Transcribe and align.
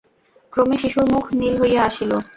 ক্রমে 0.53 0.77
শিশুর 0.81 1.05
মুখ 1.13 1.25
নীল 1.39 1.55
হইয়া 1.61 1.81
আসিল। 1.83 2.11